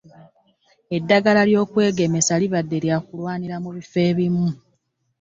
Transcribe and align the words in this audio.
eddagala 0.95 1.41
ly'okwegemesa 1.49 2.33
libadde 2.41 2.77
lya 2.85 2.97
kulwanira 3.05 3.55
mu 3.63 3.69
bifo 3.75 3.99
ebimu. 4.09 4.47